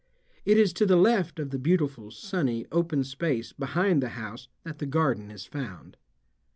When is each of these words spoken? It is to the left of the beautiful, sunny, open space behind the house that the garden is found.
It 0.45 0.57
is 0.57 0.73
to 0.73 0.87
the 0.87 0.95
left 0.95 1.37
of 1.39 1.51
the 1.51 1.59
beautiful, 1.59 2.09
sunny, 2.09 2.65
open 2.71 3.03
space 3.03 3.53
behind 3.53 4.01
the 4.01 4.09
house 4.17 4.47
that 4.63 4.79
the 4.79 4.87
garden 4.87 5.29
is 5.29 5.45
found. 5.45 5.95